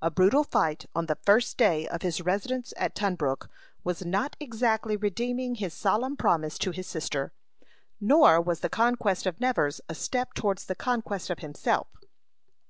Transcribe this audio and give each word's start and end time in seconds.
A 0.00 0.10
brutal 0.10 0.42
fight 0.42 0.86
on 0.94 1.04
the 1.04 1.16
first 1.26 1.58
day 1.58 1.86
of 1.86 2.00
his 2.00 2.22
residence 2.22 2.72
at 2.78 2.94
Tunbrook 2.94 3.50
was 3.84 4.06
not 4.06 4.34
exactly 4.40 4.96
redeeming 4.96 5.56
his 5.56 5.74
solemn 5.74 6.16
promise 6.16 6.56
to 6.60 6.70
his 6.70 6.86
sister; 6.86 7.34
nor 8.00 8.40
was 8.40 8.60
the 8.60 8.70
conquest 8.70 9.26
of 9.26 9.38
Nevers 9.38 9.82
a 9.86 9.94
step 9.94 10.32
towards 10.32 10.64
the 10.64 10.74
conquest 10.74 11.28
of 11.28 11.40
himself. 11.40 11.88